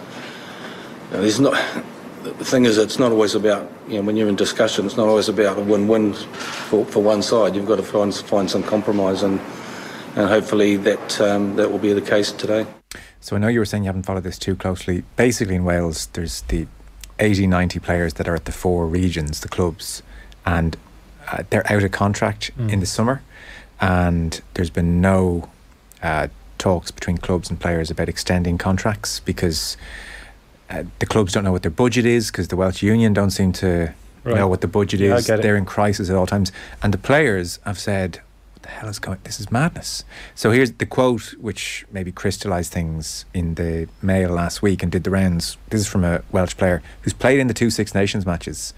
[1.14, 1.56] know, there's not.
[2.34, 4.86] The thing is, it's not always about you know when you're in discussion.
[4.86, 7.56] It's not always about a win-win for, for one side.
[7.56, 9.40] You've got to find find some compromise, and
[10.16, 12.66] and hopefully that um, that will be the case today.
[13.20, 15.04] So I know you were saying you haven't followed this too closely.
[15.16, 16.68] Basically, in Wales, there's the
[17.20, 20.04] 80, 90 players that are at the four regions, the clubs,
[20.46, 20.78] and
[21.32, 22.72] uh, they're out of contract mm.
[22.72, 23.22] in the summer,
[23.82, 25.50] and there's been no
[26.02, 29.78] uh, talks between clubs and players about extending contracts because
[30.70, 33.52] uh, the clubs don't know what their budget is because the Welsh Union don't seem
[33.54, 34.36] to right.
[34.36, 35.28] know what the budget yeah, is.
[35.28, 36.52] They're in crisis at all times,
[36.84, 38.20] and the players have said,
[38.54, 39.20] "What the hell is going?
[39.24, 40.04] This is madness."
[40.36, 45.04] So here's the quote, which maybe crystallised things in the Mail last week and did
[45.04, 45.58] the rounds.
[45.70, 48.74] This is from a Welsh player who's played in the two Six Nations matches.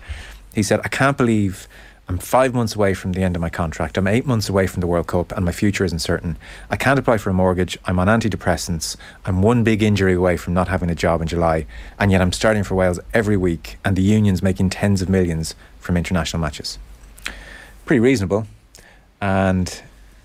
[0.53, 1.67] He said, "I can't believe."
[2.09, 3.95] I'm five months away from the end of my contract.
[3.95, 6.37] I'm eight months away from the World Cup, and my future isn't certain.
[6.71, 7.77] I can't apply for a mortgage.
[7.85, 8.95] I'm on antidepressants.
[9.25, 11.67] I'm one big injury away from not having a job in July,
[11.99, 15.53] and yet I'm starting for Wales every week, and the union's making tens of millions
[15.79, 16.79] from international matches.
[17.85, 18.47] Pretty reasonable.
[19.21, 19.79] And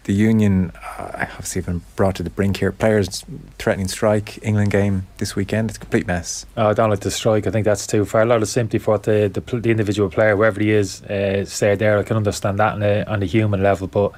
[0.05, 2.71] the union uh, obviously have been brought to the brink here.
[2.73, 3.25] Players
[3.59, 5.71] threatening strike, England game this weekend.
[5.71, 6.47] It's a complete mess.
[6.57, 7.47] Oh, I don't like the strike.
[7.47, 8.23] I think that's too far.
[8.23, 11.75] A lot of sympathy for the, the, the individual player, whoever he is, uh, say
[11.75, 11.99] there.
[11.99, 14.12] I can understand that on a, on a human level, but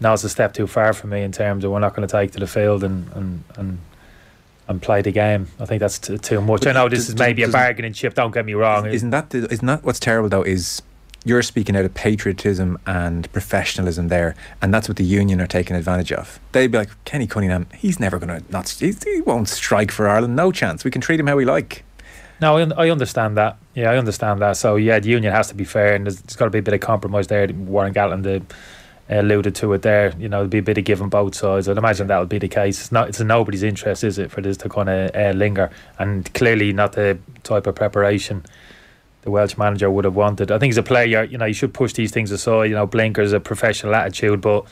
[0.00, 2.12] now it's a step too far for me in terms of we're not going to
[2.12, 3.78] take to the field and and and,
[4.68, 5.48] and play the game.
[5.60, 6.60] I think that's t- too much.
[6.62, 8.14] But I know does- this is maybe a bargaining chip.
[8.14, 8.86] Don't get me wrong.
[8.86, 10.42] Isn't that the, isn't that what's terrible though?
[10.42, 10.82] Is
[11.26, 15.74] you're speaking out of patriotism and professionalism there, and that's what the union are taking
[15.74, 16.38] advantage of.
[16.52, 17.66] They'd be like Kenny Cunningham.
[17.74, 18.68] He's never going to not.
[18.68, 20.36] He won't strike for Ireland.
[20.36, 20.84] No chance.
[20.84, 21.84] We can treat him how we like.
[22.40, 23.58] No, I, I understand that.
[23.74, 24.56] Yeah, I understand that.
[24.56, 26.62] So yeah, the union has to be fair, and there's, there's got to be a
[26.62, 27.48] bit of compromise there.
[27.48, 28.46] Warren Gatland
[29.08, 30.14] alluded to it there.
[30.18, 31.68] You know, there'll be a bit of give on both sides.
[31.68, 32.80] I'd imagine that would be the case.
[32.80, 33.08] It's not.
[33.08, 35.70] It's in nobody's interest, is it, for this to kind of uh, linger?
[35.98, 38.44] And clearly not the type of preparation
[39.26, 40.52] the Welsh manager would have wanted.
[40.52, 42.66] I think as a player, you know, you should push these things aside.
[42.66, 44.64] You know, blinkers, a professional attitude, but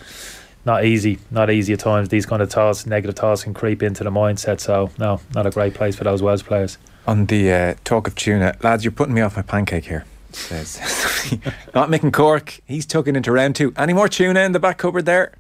[0.65, 1.19] not easy.
[1.33, 2.09] Not easy at times.
[2.09, 4.61] These kind of thoughts, negative thoughts, can creep into the mindset.
[4.61, 6.79] So no, not a great place for those Welsh players.
[7.07, 10.05] On the uh, talk of tuna, lads, you're putting me off my pancake here.
[10.31, 10.79] Says
[11.75, 12.61] not Mick and Cork.
[12.65, 13.73] He's tucking into round two.
[13.77, 15.35] Any more tuna in the back cupboard there?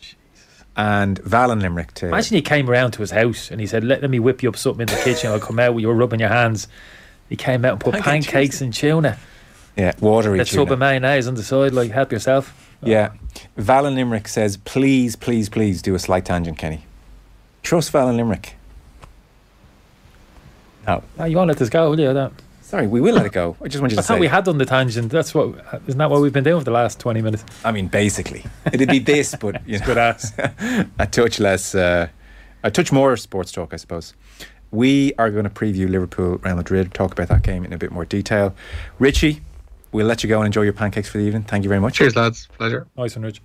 [0.00, 0.64] Jesus.
[0.76, 3.82] And Val and Limerick to Imagine he came around to his house and he said,
[3.82, 5.30] "Let, let me whip you up something in the kitchen.
[5.32, 5.76] I'll come out.
[5.76, 6.68] You were rubbing your hands."
[7.28, 9.18] He came out and put Pancake pancakes and tuna.
[9.76, 10.76] yeah watery A tub of tuna.
[10.76, 11.72] mayonnaise on the side.
[11.72, 12.74] Like, help yourself.
[12.82, 13.12] Yeah,
[13.56, 16.84] Val and Limerick says, please, please, please do a slight tangent, Kenny.
[17.62, 18.54] Trust Val and Limerick.
[20.86, 22.10] No, Oh, you won't let this go, will you?
[22.10, 22.32] I, don't.
[22.60, 23.56] sorry, we will let it go.
[23.62, 24.20] I just want you I to thought say.
[24.20, 25.10] we had done the tangent.
[25.10, 25.54] That's what.
[25.88, 27.44] Isn't that what we've been doing for the last twenty minutes?
[27.64, 30.32] I mean, basically, it'd be this, but you know, Good ass.
[30.98, 32.08] a touch less, uh,
[32.62, 34.14] a touch more sports talk, I suppose.
[34.76, 37.90] We are going to preview Liverpool, Real Madrid, talk about that game in a bit
[37.92, 38.54] more detail.
[38.98, 39.40] Richie,
[39.90, 41.44] we'll let you go and enjoy your pancakes for the evening.
[41.44, 41.94] Thank you very much.
[41.94, 42.46] Cheers, lads.
[42.58, 42.86] Pleasure.
[42.94, 43.40] Nice one, Rich.